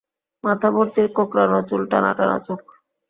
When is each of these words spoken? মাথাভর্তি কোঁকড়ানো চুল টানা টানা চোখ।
মাথাভর্তি 0.43 1.01
কোঁকড়ানো 1.15 1.59
চুল 1.69 1.81
টানা 1.91 2.11
টানা 2.17 2.37
চোখ। 2.47 2.61